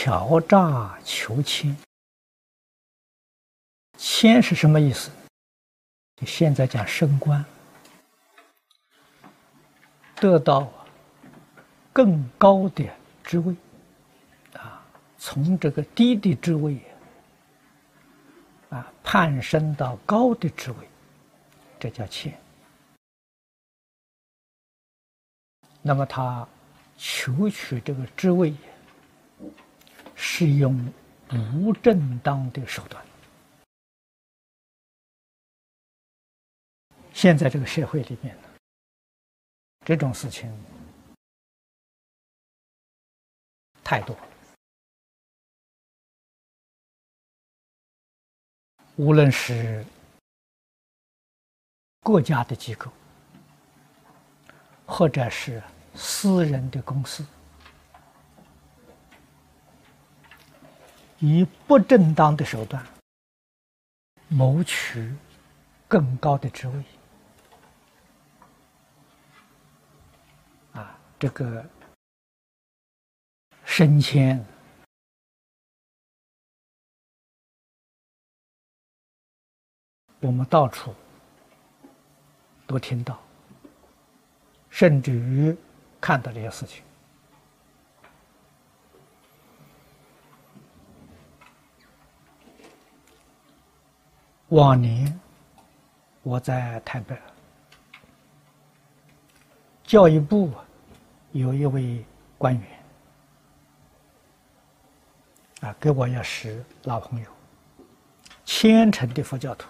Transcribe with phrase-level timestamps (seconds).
[0.00, 1.76] 敲诈求签，
[3.96, 5.10] 签是什么意思？
[6.24, 7.44] 现在讲升官，
[10.14, 10.72] 得到
[11.92, 12.88] 更高的
[13.24, 13.56] 职位，
[14.52, 14.86] 啊，
[15.18, 16.80] 从这个低的职位
[18.70, 20.88] 啊攀升到高的职位，
[21.80, 22.32] 这叫签。
[25.82, 26.46] 那么他
[26.96, 28.54] 求取这个职位。
[30.20, 30.76] 是用
[31.28, 33.06] 不正当的手段。
[37.14, 38.48] 现在这个社会里面呢，
[39.84, 40.52] 这种事情
[43.84, 44.28] 太多了。
[48.96, 49.84] 无论是
[52.00, 52.90] 国家的机构，
[54.84, 55.62] 或者是
[55.94, 57.24] 私人的公司。
[61.20, 62.84] 以不正当的手段
[64.28, 65.12] 谋取
[65.88, 66.84] 更高的职位，
[70.72, 71.64] 啊，这个
[73.64, 74.44] 升迁，
[80.20, 80.94] 我们到处
[82.66, 83.20] 都听到，
[84.70, 85.56] 甚至于
[86.00, 86.84] 看到这些事情。
[94.48, 95.20] 往年
[96.22, 97.14] 我在台北
[99.84, 100.50] 教育部
[101.32, 102.02] 有一位
[102.38, 102.66] 官员
[105.60, 107.30] 啊，跟我也是老朋友，
[108.46, 109.68] 虔诚的佛教徒。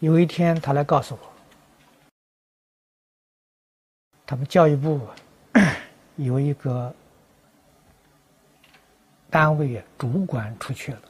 [0.00, 1.32] 有一天，他来告诉我，
[4.26, 5.00] 他们教育部
[6.16, 6.94] 有一个
[9.30, 11.02] 单位主管出去了。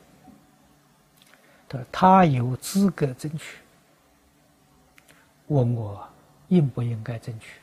[1.91, 3.59] 他有资格争取，
[5.47, 6.07] 问我
[6.49, 7.59] 应不应该争取？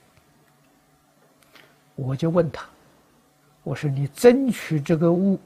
[1.96, 2.66] 我就问他，
[3.64, 5.40] 我说你争取这个物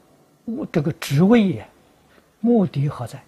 [0.46, 1.66] 物这个职位呀，
[2.40, 3.20] 目的何在？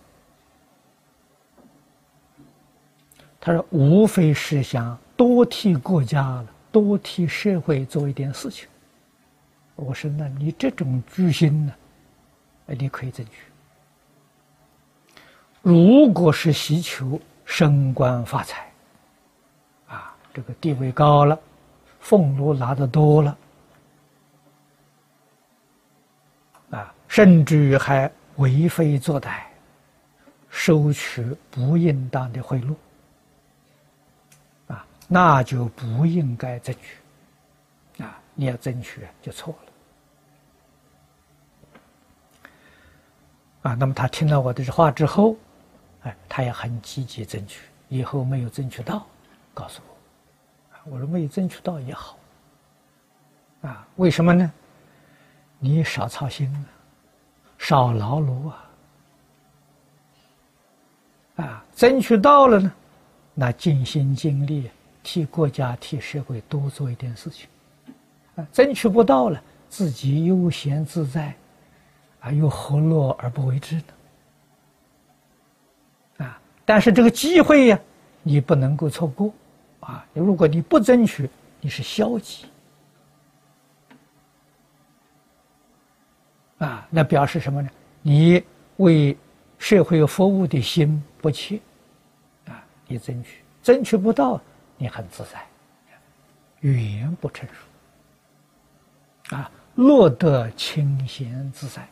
[3.41, 8.69] 他说无非是想多替国家，多替社会做一点事情。
[9.75, 11.75] 我说那你这种居心呢，
[12.66, 13.32] 你可以争取。
[15.69, 18.72] 如果是希求升官发财，
[19.88, 21.37] 啊，这个地位高了，
[21.99, 23.37] 俸禄拿得多了，
[26.71, 29.41] 啊，甚至于还为非作歹，
[30.50, 32.72] 收取不应当的贿赂，
[34.69, 39.53] 啊，那就不应该争取，啊，你要争取就错
[43.62, 45.37] 了，啊，那么他听了我的话之后。
[46.28, 49.06] 他也很积极争取，以后没有争取到，
[49.55, 49.81] 告诉
[50.84, 52.19] 我，我说没有争取到也好，
[53.62, 54.53] 啊，为什么呢？
[55.59, 56.67] 你少操心啊，
[57.59, 58.71] 少劳碌啊，
[61.37, 62.73] 啊，争取到了呢，
[63.34, 64.71] 那尽心尽力
[65.03, 67.49] 替国家、替社会多做一点事情，
[68.37, 71.34] 啊，争取不到了，自己悠闲自在，
[72.21, 73.83] 啊，又何乐而不为之呢？
[76.69, 77.78] 但是这个机会呀，
[78.25, 79.32] 你不能够错过，
[79.78, 80.04] 啊！
[80.12, 82.44] 如果你不争取，你是消极，
[86.59, 87.71] 啊，那表示什么呢？
[88.03, 88.43] 你
[88.78, 89.16] 为
[89.59, 91.60] 社会服务的心不切，
[92.47, 94.41] 啊，你争取争取不到，
[94.76, 95.47] 你很自在，
[96.62, 97.49] 语言不成
[99.31, 101.88] 熟，啊，落得清闲自在，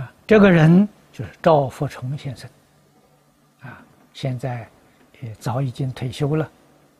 [0.00, 0.88] 啊，这个人。
[1.24, 2.48] 是赵福成先生，
[3.62, 3.82] 啊，
[4.12, 4.68] 现在
[5.20, 6.50] 也早已经退休了，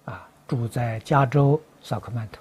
[0.04, 2.40] 啊，住在加州萨克曼特。